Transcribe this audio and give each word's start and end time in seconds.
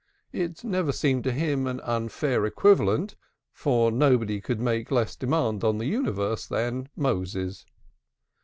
It 0.31 0.63
never 0.63 0.91
seemed 0.91 1.23
to 1.25 1.31
him 1.31 1.67
an 1.67 1.79
unfair 1.81 2.43
equivalent, 2.47 3.15
for 3.53 3.91
nobody 3.91 4.41
could 4.41 4.59
make 4.59 4.89
less 4.89 5.15
demand 5.15 5.63
on 5.63 5.77
the 5.77 5.85
universe 5.85 6.47
than 6.47 6.89
Moses. 6.95 7.67